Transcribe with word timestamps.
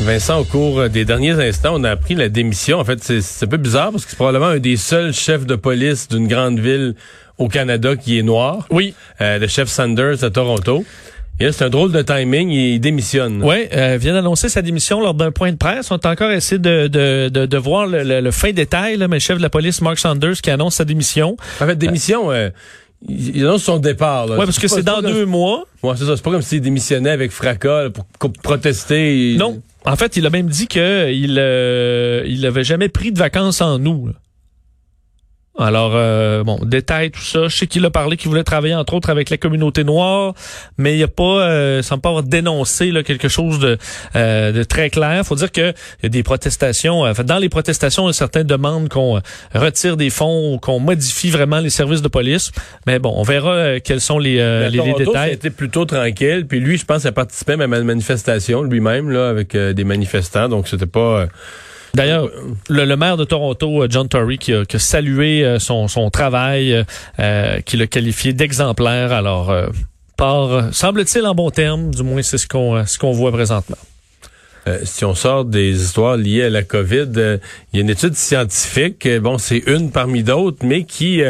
Vincent, 0.00 0.40
au 0.40 0.44
cours 0.44 0.88
des 0.90 1.04
derniers 1.04 1.32
instants, 1.32 1.72
on 1.74 1.84
a 1.84 1.90
appris 1.90 2.14
la 2.14 2.28
démission. 2.28 2.78
En 2.78 2.84
fait, 2.84 3.02
c'est 3.02 3.44
un 3.44 3.48
peu 3.48 3.56
bizarre 3.56 3.92
parce 3.92 4.04
que 4.04 4.10
c'est 4.10 4.16
probablement 4.16 4.46
un 4.46 4.58
des 4.58 4.76
seuls 4.76 5.12
chefs 5.12 5.46
de 5.46 5.56
police 5.56 6.08
d'une 6.08 6.28
grande 6.28 6.60
ville 6.60 6.94
au 7.38 7.48
Canada 7.48 7.96
qui 7.96 8.18
est 8.18 8.22
noir. 8.22 8.66
Oui. 8.70 8.94
Euh, 9.20 9.38
le 9.38 9.46
chef 9.46 9.68
Sanders 9.68 10.22
à 10.22 10.30
Toronto. 10.30 10.84
Et 11.40 11.46
là, 11.46 11.52
c'est 11.52 11.64
un 11.64 11.70
drôle 11.70 11.92
de 11.92 12.02
timing, 12.02 12.50
il 12.50 12.78
démissionne. 12.78 13.42
Oui, 13.42 13.66
euh, 13.74 13.98
vient 13.98 14.14
d'annoncer 14.14 14.48
sa 14.48 14.62
démission 14.62 15.00
lors 15.00 15.14
d'un 15.14 15.32
point 15.32 15.52
de 15.52 15.56
presse. 15.56 15.90
On 15.90 15.96
a 15.96 16.10
encore 16.10 16.30
essayé 16.30 16.58
de, 16.58 16.88
de, 16.88 17.28
de, 17.28 17.46
de 17.46 17.56
voir 17.58 17.86
le, 17.86 18.20
le, 18.20 18.30
fin 18.30 18.52
détail, 18.52 18.96
là, 18.96 19.08
mais 19.08 19.16
le 19.16 19.20
chef 19.20 19.36
de 19.38 19.42
la 19.42 19.50
police, 19.50 19.82
Mark 19.82 19.98
Sanders, 19.98 20.40
qui 20.42 20.50
annonce 20.50 20.76
sa 20.76 20.84
démission. 20.84 21.36
En 21.60 21.66
fait, 21.66 21.76
démission... 21.76 22.30
Euh, 22.30 22.50
il 23.06 23.44
annonce 23.44 23.64
son 23.64 23.78
départ. 23.78 24.26
Oui, 24.30 24.36
parce 24.38 24.58
que 24.58 24.68
c'est 24.68 24.82
dans 24.82 25.02
deux 25.02 25.26
mois. 25.26 25.66
Ouais, 25.82 25.92
c'est 25.96 26.06
ça. 26.06 26.16
C'est 26.16 26.22
pas 26.22 26.30
comme 26.30 26.42
s'il 26.42 26.62
démissionnait 26.62 27.10
avec 27.10 27.30
fracas 27.30 27.90
pour, 27.90 28.32
protester. 28.42 29.36
Non. 29.38 29.60
En 29.86 29.94
fait, 29.94 30.16
il 30.16 30.26
a 30.26 30.30
même 30.30 30.48
dit 30.48 30.66
qu'il 30.66 31.36
euh, 31.38 32.24
il 32.26 32.44
avait 32.44 32.64
jamais 32.64 32.88
pris 32.88 33.12
de 33.12 33.18
vacances 33.18 33.60
en 33.60 33.78
nous. 33.78 34.10
Alors, 35.58 35.92
euh, 35.94 36.44
bon, 36.44 36.58
détail, 36.62 37.10
tout 37.10 37.22
ça. 37.22 37.48
Je 37.48 37.56
sais 37.56 37.66
qu'il 37.66 37.84
a 37.86 37.90
parlé 37.90 38.16
qu'il 38.18 38.28
voulait 38.28 38.44
travailler, 38.44 38.74
entre 38.74 38.92
autres, 38.94 39.08
avec 39.08 39.30
la 39.30 39.38
communauté 39.38 39.84
noire, 39.84 40.34
mais 40.76 40.96
il 40.96 41.02
a 41.02 41.08
pas, 41.08 41.22
euh, 41.22 41.82
semble 41.82 42.02
pas 42.02 42.10
avoir 42.10 42.24
dénoncé 42.24 42.90
là, 42.90 43.02
quelque 43.02 43.28
chose 43.28 43.58
de, 43.58 43.78
euh, 44.16 44.52
de 44.52 44.62
très 44.64 44.90
clair. 44.90 45.24
faut 45.24 45.34
dire 45.34 45.50
qu'il 45.50 45.74
y 46.02 46.06
a 46.06 46.08
des 46.10 46.22
protestations. 46.22 47.06
Euh, 47.06 47.14
dans 47.24 47.38
les 47.38 47.48
protestations, 47.48 48.12
certaines 48.12 48.46
demandent 48.46 48.90
qu'on 48.90 49.20
retire 49.54 49.96
des 49.96 50.10
fonds, 50.10 50.58
qu'on 50.58 50.78
modifie 50.78 51.30
vraiment 51.30 51.60
les 51.60 51.70
services 51.70 52.02
de 52.02 52.08
police. 52.08 52.52
Mais 52.86 52.98
bon, 52.98 53.14
on 53.16 53.22
verra 53.22 53.80
quels 53.80 54.02
sont 54.02 54.18
les, 54.18 54.36
les, 54.70 54.82
les, 54.82 54.92
détails. 54.92 55.32
C'était 55.32 55.50
plutôt 55.50 55.86
tranquille. 55.86 56.46
Puis 56.46 56.60
lui, 56.60 56.76
je 56.76 56.84
pense, 56.84 57.06
a 57.06 57.12
participé 57.12 57.56
même 57.56 57.72
à 57.72 57.78
une 57.78 57.84
manifestation 57.84 58.62
lui-même, 58.62 59.10
là, 59.10 59.30
avec 59.30 59.56
des 59.56 59.84
manifestants. 59.84 60.48
Donc, 60.48 60.68
c'était 60.68 60.86
pas... 60.86 61.28
D'ailleurs, 61.96 62.28
le, 62.68 62.94
maire 62.94 63.16
de 63.16 63.24
Toronto, 63.24 63.82
euh, 63.82 63.86
John 63.88 64.06
Tory, 64.06 64.36
qui 64.36 64.52
a, 64.52 64.64
salué 64.78 65.42
euh, 65.42 65.58
son, 65.58 66.10
travail, 66.10 66.84
euh, 67.18 67.60
qui 67.62 67.78
l'a 67.78 67.86
qualifié 67.86 68.34
d'exemplaire. 68.34 69.12
Alors, 69.12 69.50
par, 70.18 70.74
semble-t-il 70.74 71.26
en 71.26 71.34
bon 71.34 71.50
terme, 71.50 71.94
du 71.94 72.02
moins 72.02 72.20
c'est 72.20 72.36
ce 72.36 72.46
qu'on 72.46 72.84
ce 72.84 72.98
qu'on 72.98 73.12
voit 73.12 73.32
présentement. 73.32 73.78
si 74.84 75.06
on 75.06 75.14
sort 75.14 75.46
des 75.46 75.82
histoires 75.82 76.18
liées 76.18 76.44
à 76.44 76.50
la 76.50 76.62
COVID, 76.62 77.08
il 77.72 77.76
y 77.76 77.78
a 77.78 77.80
une 77.80 77.90
étude 77.90 78.14
scientifique, 78.14 79.08
bon, 79.20 79.38
c'est 79.38 79.62
une 79.66 79.90
parmi 79.90 80.22
d'autres, 80.22 80.66
mais 80.66 80.84
qui 80.84 81.22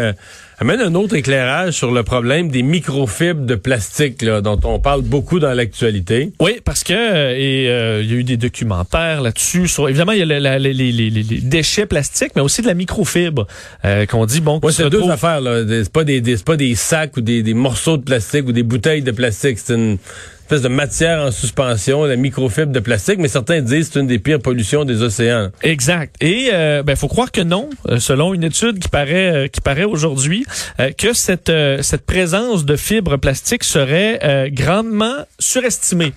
amène 0.59 0.81
un 0.81 0.95
autre 0.95 1.15
éclairage 1.15 1.75
sur 1.75 1.93
le 1.93 2.03
problème 2.03 2.49
des 2.49 2.63
microfibres 2.63 3.45
de 3.45 3.55
plastique 3.55 4.23
là, 4.23 4.41
dont 4.41 4.59
on 4.65 4.79
parle 4.79 5.03
beaucoup 5.03 5.39
dans 5.39 5.53
l'actualité. 5.53 6.33
Oui, 6.41 6.61
parce 6.65 6.83
que 6.83 6.95
euh, 6.95 7.35
et 7.37 7.69
euh, 7.69 8.03
il 8.03 8.11
y 8.11 8.15
a 8.15 8.17
eu 8.17 8.25
des 8.25 8.37
documentaires 8.37 9.21
là-dessus. 9.21 9.69
Sur, 9.69 9.89
évidemment, 9.89 10.13
il 10.13 10.19
y 10.19 10.23
a 10.23 10.59
les, 10.59 10.73
les, 10.73 10.93
les, 10.93 11.41
déchets 11.41 11.87
plastiques, 11.87 12.33
mais 12.37 12.43
aussi 12.43 12.63
de 12.63 12.67
la 12.67 12.75
microfibre 12.75 13.47
euh, 13.85 14.07
qu'on 14.07 14.25
dit 14.25 14.41
bon. 14.41 14.61
Ouais, 14.63 14.73
c'est 14.73 14.89
deux 14.89 15.11
affaires 15.11 15.41
là. 15.41 15.63
C'est 15.69 15.93
pas 15.93 16.05
des, 16.05 16.21
des 16.21 16.37
pas 16.39 16.57
des 16.57 16.75
sacs 16.75 17.17
ou 17.17 17.21
des, 17.21 17.43
des 17.43 17.55
morceaux 17.55 17.97
de 17.99 18.03
plastique 18.03 18.49
ou 18.49 18.53
des 18.53 18.63
bouteilles 18.63 19.03
de 19.03 19.11
plastique. 19.11 19.59
C'est 19.59 19.75
une 19.75 19.99
espèce 20.47 20.63
de 20.63 20.69
matière 20.69 21.23
en 21.23 21.33
suspension, 21.33 22.05
la 22.05 22.15
microfibre 22.15 22.71
de 22.71 22.79
plastique, 22.79 23.19
mais 23.19 23.27
certains 23.27 23.61
disent 23.63 23.89
que 23.89 23.95
c'est 23.95 24.01
une 24.01 24.07
des 24.07 24.21
pires 24.21 24.39
pollutions 24.39 24.85
des 24.85 25.03
océans. 25.03 25.49
Exact. 25.65 26.15
Et 26.21 26.51
euh, 26.53 26.85
ben 26.85 26.95
faut 26.95 27.09
croire 27.09 27.33
que 27.33 27.41
non, 27.41 27.69
euh, 27.89 27.99
selon 27.99 28.33
une 28.33 28.45
étude 28.45 28.79
qui 28.79 28.89
paraît 28.89 29.35
euh, 29.35 29.49
qui 29.49 29.61
paraît 29.61 29.83
aujourd'hui, 29.83 30.46
euh, 30.81 30.91
que 30.93 31.13
cette 31.13 31.53
cette 31.81 32.07
présence 32.07 32.65
de 32.65 32.77
fibres 32.77 33.17
plastiques 33.17 33.65
serait 33.65 34.51
grandement 34.53 35.25
surestimée. 35.39 36.13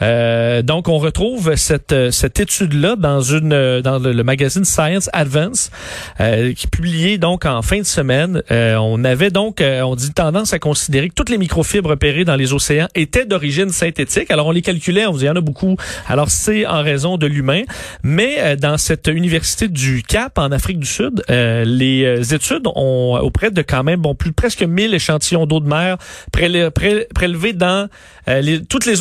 donc 0.00 0.88
on 0.88 0.98
retrouve 0.98 1.56
cette 1.56 1.94
cette 2.10 2.40
étude 2.40 2.74
là 2.74 2.96
dans 2.96 3.20
une 3.20 3.80
dans 3.80 3.98
le, 3.98 4.22
magazine 4.22 4.64
Science 4.64 5.08
Advance 5.12 5.70
qui 6.18 6.24
est 6.24 6.70
publié 6.70 7.18
donc 7.18 7.46
en 7.46 7.62
fin 7.62 7.78
de 7.78 7.84
semaine. 7.84 8.42
on 8.50 9.04
avait 9.04 9.30
donc 9.30 9.62
on 9.62 9.94
dit 9.94 10.12
tendance 10.12 10.52
à 10.52 10.58
considérer 10.58 11.08
que 11.08 11.14
toutes 11.14 11.30
les 11.30 11.38
microfibres 11.38 11.90
repérées 11.90 12.24
dans 12.24 12.36
les 12.36 12.52
océans 12.52 12.88
étaient 12.94 13.26
d'origine 13.26 13.70
synthétique. 13.70 14.30
Alors, 14.30 14.46
on 14.46 14.50
les 14.50 14.62
calculait, 14.62 15.06
on 15.06 15.12
vous 15.12 15.18
dit, 15.18 15.24
il 15.24 15.28
y 15.28 15.30
en 15.30 15.36
a 15.36 15.40
beaucoup. 15.40 15.76
Alors, 16.06 16.30
c'est 16.30 16.66
en 16.66 16.82
raison 16.82 17.16
de 17.16 17.26
l'humain. 17.26 17.62
Mais 18.02 18.36
euh, 18.38 18.56
dans 18.56 18.78
cette 18.78 19.08
université 19.08 19.68
du 19.68 20.02
Cap, 20.02 20.38
en 20.38 20.52
Afrique 20.52 20.78
du 20.78 20.86
Sud, 20.86 21.22
euh, 21.30 21.64
les 21.64 22.04
euh, 22.04 22.34
études 22.34 22.66
ont, 22.66 23.18
auprès 23.20 23.50
de 23.50 23.62
quand 23.68 23.84
même, 23.84 24.00
bon, 24.00 24.14
plus 24.14 24.32
presque 24.32 24.62
1000 24.62 24.94
échantillons 24.94 25.46
d'eau 25.46 25.60
de 25.60 25.68
mer 25.68 25.98
prélevés 26.32 27.52
dans 27.52 27.88
les, 28.26 28.64
toutes 28.64 28.86
les 28.86 28.96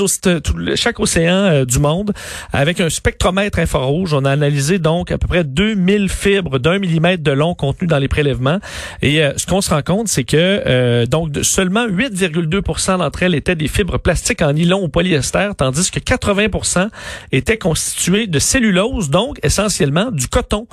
chaque 0.75 0.99
océan 0.99 1.65
du 1.65 1.79
monde 1.79 2.13
avec 2.53 2.79
un 2.79 2.89
spectromètre 2.89 3.59
infrarouge. 3.59 4.13
On 4.13 4.25
a 4.25 4.31
analysé 4.31 4.79
donc 4.79 5.11
à 5.11 5.17
peu 5.17 5.27
près 5.27 5.43
2000 5.43 6.09
fibres 6.09 6.59
d'un 6.59 6.79
millimètre 6.79 7.23
de 7.23 7.31
long 7.31 7.55
contenues 7.55 7.87
dans 7.87 7.97
les 7.97 8.07
prélèvements. 8.07 8.59
Et 9.01 9.21
ce 9.35 9.45
qu'on 9.45 9.61
se 9.61 9.69
rend 9.69 9.81
compte, 9.81 10.07
c'est 10.07 10.23
que 10.23 11.05
donc 11.05 11.31
seulement 11.41 11.87
8,2 11.87 12.97
d'entre 12.97 13.23
elles 13.23 13.35
étaient 13.35 13.55
des 13.55 13.67
fibres 13.67 13.97
plastiques 13.97 14.41
en 14.41 14.53
nylon 14.53 14.83
ou 14.83 14.89
polyester, 14.89 15.49
tandis 15.57 15.91
que 15.91 15.99
80% 15.99 16.89
étaient 17.31 17.57
constitués 17.57 18.27
de 18.27 18.39
cellulose, 18.39 19.09
donc 19.09 19.39
essentiellement 19.43 20.11
du 20.11 20.27
coton. 20.27 20.67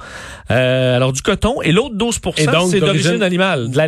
Euh, 0.51 0.97
alors 0.97 1.13
du 1.13 1.23
coton 1.23 1.63
et 1.63 1.73
l'autre 1.73 1.95
12 1.95 2.21
c'est 2.37 2.81
d'origine 2.81 3.23
animale, 3.23 3.71
de 3.71 3.77
la 3.77 3.84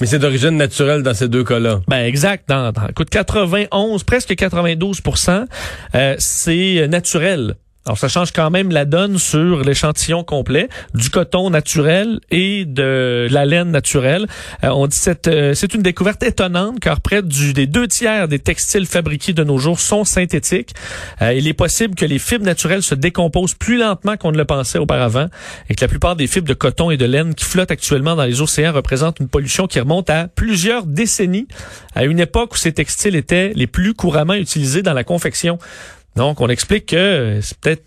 Mais 0.00 0.06
c'est 0.06 0.18
d'origine 0.18 0.56
naturelle 0.56 1.02
dans 1.02 1.14
ces 1.14 1.28
deux 1.28 1.42
cas-là. 1.42 1.80
Ben 1.88 2.04
exact. 2.04 2.48
Dans, 2.48 2.70
dans 2.70 2.86
91, 3.10 4.04
presque 4.04 4.34
92 4.36 5.02
euh, 5.94 6.14
c'est 6.18 6.86
naturel. 6.88 7.56
Alors, 7.88 7.96
ça 7.96 8.08
change 8.08 8.32
quand 8.32 8.50
même 8.50 8.70
la 8.70 8.84
donne 8.84 9.16
sur 9.16 9.64
l'échantillon 9.64 10.22
complet 10.22 10.68
du 10.92 11.08
coton 11.08 11.48
naturel 11.48 12.20
et 12.30 12.66
de 12.66 13.26
la 13.30 13.46
laine 13.46 13.70
naturelle. 13.70 14.26
Euh, 14.62 14.68
on 14.68 14.86
dit 14.86 14.94
cette 14.98 15.26
euh, 15.26 15.54
c'est 15.54 15.72
une 15.72 15.80
découverte 15.80 16.22
étonnante 16.22 16.80
car 16.80 17.00
près 17.00 17.22
du, 17.22 17.54
des 17.54 17.66
deux 17.66 17.88
tiers 17.88 18.28
des 18.28 18.40
textiles 18.40 18.84
fabriqués 18.84 19.32
de 19.32 19.42
nos 19.42 19.56
jours 19.56 19.80
sont 19.80 20.04
synthétiques. 20.04 20.74
Euh, 21.22 21.32
il 21.32 21.48
est 21.48 21.54
possible 21.54 21.94
que 21.94 22.04
les 22.04 22.18
fibres 22.18 22.44
naturelles 22.44 22.82
se 22.82 22.94
décomposent 22.94 23.54
plus 23.54 23.78
lentement 23.78 24.18
qu'on 24.18 24.32
ne 24.32 24.36
le 24.36 24.44
pensait 24.44 24.78
auparavant 24.78 25.28
et 25.70 25.74
que 25.74 25.80
la 25.80 25.88
plupart 25.88 26.14
des 26.14 26.26
fibres 26.26 26.46
de 26.46 26.52
coton 26.52 26.90
et 26.90 26.98
de 26.98 27.06
laine 27.06 27.34
qui 27.34 27.46
flottent 27.46 27.70
actuellement 27.70 28.16
dans 28.16 28.24
les 28.24 28.42
océans 28.42 28.74
représentent 28.74 29.18
une 29.18 29.28
pollution 29.28 29.66
qui 29.66 29.80
remonte 29.80 30.10
à 30.10 30.28
plusieurs 30.28 30.84
décennies, 30.84 31.48
à 31.94 32.04
une 32.04 32.20
époque 32.20 32.52
où 32.52 32.58
ces 32.58 32.72
textiles 32.72 33.16
étaient 33.16 33.54
les 33.54 33.66
plus 33.66 33.94
couramment 33.94 34.34
utilisés 34.34 34.82
dans 34.82 34.92
la 34.92 35.04
confection. 35.04 35.58
Donc, 36.18 36.40
on 36.40 36.48
explique 36.48 36.86
que 36.86 37.38
c'est 37.42 37.56
peut-être 37.58 37.84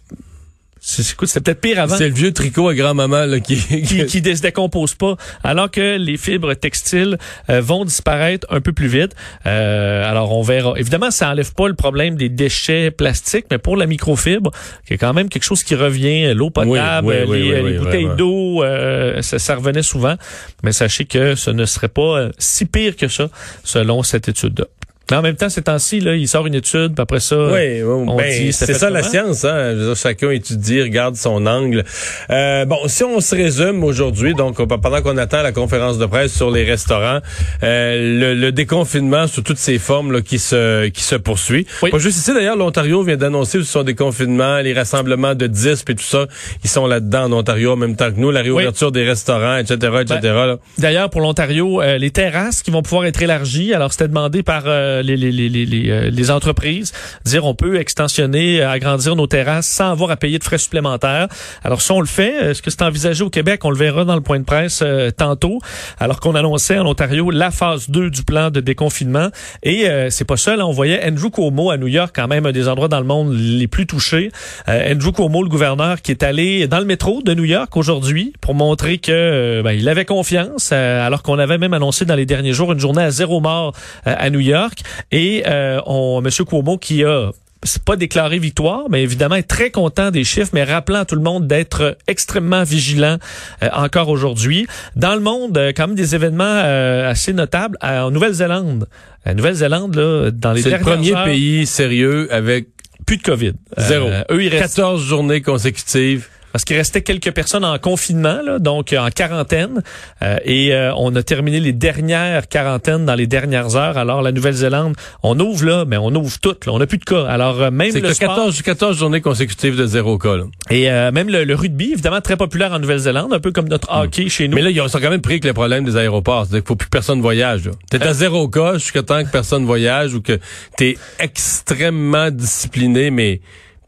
c'était 0.83 1.41
peut-être 1.41 1.61
pire 1.61 1.79
avant. 1.79 1.95
C'est 1.95 2.07
le 2.07 2.15
vieux 2.15 2.33
tricot 2.33 2.69
à 2.69 2.73
grand-maman 2.73 3.39
qui... 3.41 3.55
qui... 3.57 4.05
qui 4.05 4.35
se 4.35 4.41
décompose 4.41 4.95
pas, 4.95 5.15
alors 5.43 5.69
que 5.69 5.97
les 5.97 6.17
fibres 6.17 6.55
textiles 6.55 7.19
euh, 7.49 7.61
vont 7.61 7.85
disparaître 7.85 8.47
un 8.49 8.61
peu 8.61 8.73
plus 8.73 8.87
vite. 8.87 9.11
Euh, 9.45 10.09
alors 10.09 10.31
on 10.31 10.41
verra. 10.41 10.73
Évidemment, 10.77 11.11
ça 11.11 11.29
enlève 11.29 11.53
pas 11.53 11.67
le 11.67 11.75
problème 11.75 12.15
des 12.15 12.29
déchets 12.29 12.89
plastiques, 12.89 13.45
mais 13.51 13.59
pour 13.59 13.77
la 13.77 13.85
microfibre, 13.85 14.51
qui 14.87 14.95
est 14.95 14.97
quand 14.97 15.13
même 15.13 15.29
quelque 15.29 15.43
chose 15.43 15.63
qui 15.63 15.75
revient, 15.75 16.33
l'eau 16.33 16.49
potable, 16.49 17.13
les, 17.13 17.77
bouteilles 17.77 18.09
d'eau, 18.17 18.63
euh, 18.63 19.21
ça, 19.21 19.37
ça, 19.37 19.55
revenait 19.55 19.83
souvent. 19.83 20.15
Mais 20.63 20.71
sachez 20.71 21.05
que 21.05 21.35
ce 21.35 21.51
ne 21.51 21.65
serait 21.65 21.89
pas 21.89 22.29
si 22.39 22.65
pire 22.65 22.95
que 22.95 23.07
ça, 23.07 23.29
selon 23.63 24.01
cette 24.01 24.29
étude-là. 24.29 24.65
Mais 25.11 25.17
en 25.17 25.21
même 25.21 25.35
temps, 25.35 25.49
ces 25.49 25.61
temps-ci, 25.61 25.99
là, 25.99 26.15
il 26.15 26.25
sort 26.25 26.47
une 26.47 26.55
étude, 26.55 26.93
puis 26.93 27.01
après 27.01 27.19
ça, 27.19 27.35
oui, 27.35 27.83
on 27.83 28.15
ben, 28.15 28.31
dit 28.31 28.53
c'est 28.53 28.73
ça 28.73 28.89
la 28.89 29.03
science. 29.03 29.43
Hein? 29.43 29.73
Je 29.73 29.77
veux 29.77 29.85
dire, 29.87 29.95
chacun 29.97 30.31
étudie, 30.31 30.81
regarde 30.81 31.17
son 31.17 31.45
angle. 31.45 31.83
Euh, 32.29 32.63
bon, 32.63 32.77
si 32.87 33.03
on 33.03 33.19
se 33.19 33.35
résume 33.35 33.83
aujourd'hui, 33.83 34.33
donc 34.33 34.65
pendant 34.65 35.01
qu'on 35.01 35.17
attend 35.17 35.41
la 35.41 35.51
conférence 35.51 35.97
de 35.97 36.05
presse 36.05 36.33
sur 36.33 36.49
les 36.49 36.63
restaurants, 36.63 37.19
euh, 37.61 38.19
le, 38.19 38.33
le, 38.35 38.51
déconfinement 38.53 39.27
sous 39.27 39.41
toutes 39.41 39.57
ses 39.57 39.79
formes 39.79 40.13
là, 40.13 40.21
qui 40.21 40.39
se 40.39 40.87
qui 40.87 41.03
se 41.03 41.15
poursuit. 41.15 41.67
Oui. 41.81 41.91
Pas 41.91 41.97
juste 41.97 42.17
ici, 42.17 42.33
d'ailleurs, 42.33 42.55
l'Ontario 42.55 43.03
vient 43.03 43.17
d'annoncer 43.17 43.61
son 43.63 43.83
déconfinement, 43.83 44.59
les 44.59 44.73
rassemblements 44.73 45.35
de 45.35 45.47
10 45.47 45.83
et 45.89 45.95
tout 45.95 46.03
ça, 46.03 46.27
ils 46.63 46.69
sont 46.69 46.87
là-dedans 46.87 47.25
en 47.25 47.33
Ontario 47.33 47.73
en 47.73 47.75
même 47.75 47.97
temps 47.97 48.11
que 48.11 48.17
nous, 48.17 48.31
la 48.31 48.41
réouverture 48.41 48.93
des 48.93 49.03
restaurants, 49.03 49.57
etc., 49.57 49.75
etc. 50.01 50.19
Ben, 50.21 50.57
d'ailleurs, 50.77 51.09
pour 51.09 51.19
l'Ontario, 51.19 51.81
euh, 51.81 51.97
les 51.97 52.11
terrasses 52.11 52.61
qui 52.61 52.71
vont 52.71 52.81
pouvoir 52.81 53.05
être 53.05 53.21
élargies, 53.21 53.73
alors 53.73 53.91
c'était 53.91 54.07
demandé 54.07 54.41
par 54.41 54.63
euh, 54.67 55.00
les, 55.01 55.89
euh, 55.89 56.09
les, 56.09 56.31
entreprises, 56.31 56.93
dire 57.25 57.45
on 57.45 57.55
peut 57.55 57.79
extensionner, 57.79 58.61
agrandir 58.61 59.15
nos 59.15 59.27
terrasses 59.27 59.67
sans 59.67 59.91
avoir 59.91 60.11
à 60.11 60.17
payer 60.17 60.39
de 60.39 60.43
frais 60.43 60.57
supplémentaires. 60.57 61.27
Alors 61.63 61.81
si 61.81 61.91
on 61.91 61.99
le 61.99 62.07
fait, 62.07 62.51
est-ce 62.51 62.61
que 62.61 62.69
c'est 62.69 62.81
envisagé 62.81 63.23
au 63.23 63.29
Québec? 63.29 63.65
On 63.65 63.69
le 63.69 63.77
verra 63.77 64.05
dans 64.05 64.15
le 64.15 64.21
point 64.21 64.39
de 64.39 64.45
presse 64.45 64.81
euh, 64.83 65.11
tantôt, 65.11 65.59
alors 65.99 66.19
qu'on 66.19 66.35
annonçait 66.35 66.77
en 66.77 66.85
Ontario 66.85 67.31
la 67.31 67.51
phase 67.51 67.89
2 67.89 68.09
du 68.09 68.23
plan 68.23 68.49
de 68.49 68.59
déconfinement. 68.59 69.29
Et 69.63 69.87
euh, 69.89 70.09
c'est 70.09 70.25
pas 70.25 70.37
seul, 70.37 70.61
hein. 70.61 70.65
on 70.65 70.71
voyait 70.71 71.03
Andrew 71.05 71.29
Cuomo 71.29 71.71
à 71.71 71.77
New 71.77 71.87
York, 71.87 72.11
quand 72.15 72.27
même 72.27 72.45
un 72.45 72.51
des 72.51 72.67
endroits 72.67 72.87
dans 72.87 72.99
le 72.99 73.05
monde 73.05 73.33
les 73.33 73.67
plus 73.67 73.87
touchés. 73.87 74.31
Andrew 74.67 75.11
Cuomo, 75.11 75.43
le 75.43 75.49
gouverneur, 75.49 76.01
qui 76.01 76.11
est 76.11 76.23
allé 76.23 76.67
dans 76.67 76.79
le 76.79 76.85
métro 76.85 77.21
de 77.21 77.33
New 77.33 77.45
York 77.45 77.75
aujourd'hui 77.75 78.33
pour 78.41 78.55
montrer 78.55 78.97
que 78.97 79.61
ben, 79.63 79.71
il 79.71 79.87
avait 79.89 80.05
confiance, 80.05 80.71
alors 80.71 81.23
qu'on 81.23 81.39
avait 81.39 81.57
même 81.57 81.73
annoncé 81.73 82.05
dans 82.05 82.15
les 82.15 82.25
derniers 82.25 82.53
jours 82.53 82.71
une 82.71 82.79
journée 82.79 83.03
à 83.03 83.11
zéro 83.11 83.39
mort 83.39 83.73
à 84.05 84.29
New 84.29 84.39
York. 84.39 84.81
Et 85.11 85.43
euh, 85.47 85.79
on, 85.85 86.23
M. 86.23 86.29
Cuomo 86.45 86.77
qui 86.77 87.03
a 87.03 87.31
c'est 87.63 87.83
pas 87.83 87.95
déclaré 87.95 88.39
victoire, 88.39 88.89
mais 88.89 89.03
évidemment 89.03 89.35
est 89.35 89.47
très 89.47 89.69
content 89.69 90.11
des 90.11 90.23
chiffres, 90.23 90.49
mais 90.53 90.63
rappelant 90.63 90.99
à 90.99 91.05
tout 91.05 91.15
le 91.15 91.21
monde 91.21 91.47
d'être 91.47 91.97
extrêmement 92.07 92.63
vigilant 92.63 93.17
euh, 93.61 93.69
encore 93.73 94.09
aujourd'hui. 94.09 94.67
Dans 94.95 95.13
le 95.13 95.21
monde, 95.21 95.57
euh, 95.57 95.71
quand 95.75 95.87
même 95.87 95.95
des 95.95 96.15
événements 96.15 96.43
euh, 96.45 97.09
assez 97.09 97.33
notables 97.33 97.77
en 97.81 98.09
Nouvelle-Zélande. 98.09 98.87
La 99.25 99.33
Nouvelle-Zélande, 99.35 99.95
là, 99.95 100.31
dans 100.31 100.53
les 100.53 100.63
C'est 100.63 100.71
le 100.71 100.79
premier 100.79 101.13
pays 101.23 101.65
sérieux 101.67 102.27
avec 102.33 102.67
plus 103.05 103.17
de 103.17 103.23
COVID. 103.23 103.53
Zéro. 103.77 104.09
eux, 104.31 104.43
ils 104.43 104.49
restent 104.49 104.77
14 104.77 105.03
journées 105.03 105.41
consécutives 105.41 106.27
parce 106.51 106.65
qu'il 106.65 106.75
restait 106.77 107.01
quelques 107.01 107.31
personnes 107.31 107.65
en 107.65 107.77
confinement, 107.79 108.39
là, 108.43 108.59
donc 108.59 108.93
en 108.97 109.09
quarantaine, 109.09 109.81
euh, 110.21 110.37
et 110.43 110.73
euh, 110.73 110.93
on 110.95 111.15
a 111.15 111.23
terminé 111.23 111.59
les 111.59 111.73
dernières 111.73 112.47
quarantaines 112.47 113.05
dans 113.05 113.15
les 113.15 113.27
dernières 113.27 113.75
heures. 113.75 113.97
Alors 113.97 114.21
la 114.21 114.31
Nouvelle-Zélande, 114.31 114.95
on 115.23 115.39
ouvre 115.39 115.65
là, 115.65 115.85
mais 115.85 115.97
on 115.97 116.13
ouvre 116.15 116.39
toutes. 116.39 116.65
Là. 116.65 116.73
On 116.73 116.79
n'a 116.79 116.87
plus 116.87 116.97
de 116.97 117.05
cas. 117.05 117.25
Alors 117.25 117.61
euh, 117.61 117.71
même 117.71 117.93
le 117.93 118.13
sport, 118.13 118.35
14, 118.35 118.61
14 118.61 118.97
journées 118.97 119.21
consécutives 119.21 119.75
de 119.75 119.85
zéro 119.85 120.17
cas. 120.17 120.37
Là. 120.37 120.43
Et 120.69 120.89
même 121.11 121.29
le, 121.29 121.55
rugby, 121.55 121.91
évidemment 121.93 122.21
très 122.21 122.37
populaire 122.37 122.71
en 122.71 122.79
Nouvelle-Zélande, 122.79 123.33
un 123.33 123.39
peu 123.39 123.51
comme 123.51 123.67
notre 123.67 123.91
hmm. 123.91 124.03
hockey 124.03 124.29
chez 124.29 124.47
nous. 124.47 124.55
Mais 124.55 124.61
là, 124.61 124.69
ils 124.69 124.81
ont 124.81 124.87
quand 124.87 125.09
même 125.09 125.21
pris 125.21 125.39
que 125.39 125.47
le 125.47 125.53
problème 125.53 125.83
des 125.85 125.97
aéroports, 125.97 126.45
c'est 126.45 126.57
qu'il 126.57 126.67
faut 126.67 126.75
plus 126.75 126.85
que 126.85 126.91
personne 126.91 127.21
voyage. 127.21 127.69
T'es 127.89 128.01
à 128.03 128.13
zéro 128.13 128.47
cas 128.47 128.73
jusqu'à 128.73 129.03
temps 129.03 129.23
que 129.23 129.29
personne 129.29 129.65
voyage 129.65 130.13
ou 130.13 130.21
que 130.21 130.39
t'es 130.77 130.97
extrêmement 131.19 132.31
discipliné, 132.31 133.11
mais 133.11 133.41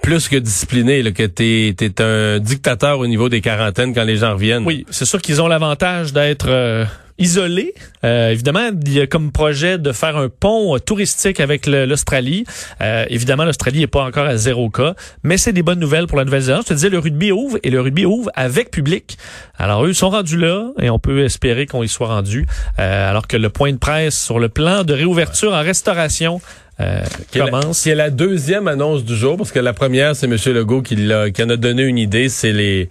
plus 0.03 0.27
que 0.27 0.35
discipliné, 0.35 1.01
que 1.13 1.23
t'es 1.23 1.73
es 1.79 2.01
un 2.01 2.37
dictateur 2.39 2.99
au 2.99 3.07
niveau 3.07 3.29
des 3.29 3.39
quarantaines 3.39 3.95
quand 3.95 4.03
les 4.03 4.17
gens 4.17 4.33
reviennent. 4.33 4.65
Oui, 4.65 4.85
c'est 4.91 5.05
sûr 5.05 5.21
qu'ils 5.21 5.41
ont 5.41 5.47
l'avantage 5.47 6.11
d'être 6.11 6.47
euh, 6.49 6.83
isolés. 7.17 7.73
Euh, 8.03 8.31
évidemment, 8.31 8.69
il 8.85 8.93
y 8.93 8.99
a 8.99 9.07
comme 9.07 9.31
projet 9.31 9.77
de 9.77 9.93
faire 9.93 10.17
un 10.17 10.27
pont 10.27 10.77
touristique 10.85 11.39
avec 11.39 11.67
l'Australie. 11.67 12.43
Euh, 12.81 13.05
évidemment, 13.09 13.45
l'Australie 13.45 13.79
n'est 13.79 13.87
pas 13.87 14.03
encore 14.03 14.25
à 14.25 14.35
zéro 14.35 14.69
cas, 14.69 14.93
mais 15.23 15.37
c'est 15.37 15.53
des 15.53 15.63
bonnes 15.63 15.79
nouvelles 15.79 16.07
pour 16.07 16.17
la 16.17 16.25
Nouvelle-Zélande. 16.25 16.63
Je 16.63 16.69
te 16.69 16.73
disais, 16.73 16.89
le 16.89 16.99
rugby 16.99 17.31
ouvre 17.31 17.57
et 17.63 17.69
le 17.69 17.79
rugby 17.79 18.05
ouvre 18.05 18.29
avec 18.35 18.71
public. 18.71 19.17
Alors, 19.57 19.85
eux 19.85 19.93
sont 19.93 20.09
rendus 20.09 20.37
là 20.37 20.71
et 20.81 20.89
on 20.89 20.99
peut 20.99 21.23
espérer 21.23 21.65
qu'on 21.65 21.81
y 21.81 21.87
soit 21.87 22.07
rendu. 22.07 22.45
alors 22.77 23.25
que 23.25 23.37
le 23.37 23.49
point 23.49 23.71
de 23.71 23.77
presse 23.77 24.21
sur 24.21 24.37
le 24.37 24.49
plan 24.49 24.83
de 24.83 24.93
réouverture 24.93 25.53
en 25.53 25.61
restauration 25.61 26.41
euh, 26.83 27.01
commence. 27.31 27.79
C'est 27.79 27.95
la 27.95 28.09
deuxième 28.09 28.67
annonce 28.67 29.03
du 29.03 29.15
jour, 29.15 29.37
parce 29.37 29.51
que 29.51 29.59
la 29.59 29.73
première, 29.73 30.15
c'est 30.15 30.27
M. 30.27 30.37
Legault 30.53 30.81
qui, 30.81 30.95
qui 30.95 31.43
en 31.43 31.49
a 31.49 31.57
donné 31.57 31.83
une 31.83 31.97
idée, 31.97 32.29
c'est 32.29 32.51
les, 32.51 32.89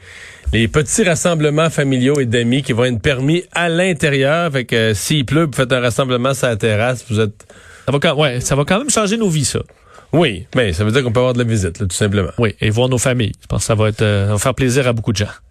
les 0.53 0.69
petits 0.69 1.05
rassemblements 1.05 1.71
familiaux 1.71 2.19
et 2.21 2.27
d'amis 2.27 2.63
qui 2.63 2.73
vont 2.73 2.85
être 2.85 3.01
permis 3.01 3.45
à 3.53 3.69
l'intérieur. 3.69 4.51
Fait 4.53 4.65
que 4.65 4.77
euh, 4.77 4.95
s'il 4.95 5.25
pleut, 5.25 5.45
vous 5.45 5.57
faites 5.57 5.73
un 5.73 5.81
rassemblement 5.81 6.35
sur 6.35 6.49
la 6.49 6.57
terrasse, 6.57 7.05
vous 7.09 7.21
êtes... 7.21 7.47
Ça 7.87 7.93
va, 7.93 7.99
quand, 7.99 8.15
ouais, 8.17 8.41
ça 8.41 8.55
va 8.57 8.65
quand 8.65 8.79
même 8.79 8.91
changer 8.91 9.17
nos 9.17 9.29
vies, 9.29 9.45
ça. 9.45 9.61
Oui, 10.13 10.47
mais 10.55 10.75
ça 10.75 10.85
veut 10.85 10.93
dire 10.93 11.03
qu'on 11.03 11.11
peut 11.11 11.21
avoir 11.21 11.33
de 11.33 11.39
la 11.39 11.45
visite, 11.45 11.79
tout 11.79 11.97
simplement. 11.97 12.33
Oui, 12.37 12.55
et 12.61 12.69
voir 12.69 12.89
nos 12.89 12.99
familles. 12.99 13.33
Je 13.41 13.47
pense 13.47 13.61
que 13.63 13.67
ça 13.67 13.75
va, 13.75 13.89
être, 13.89 14.03
euh, 14.03 14.27
ça 14.27 14.33
va 14.33 14.39
faire 14.39 14.55
plaisir 14.55 14.87
à 14.87 14.93
beaucoup 14.93 15.13
de 15.13 15.17
gens. 15.17 15.33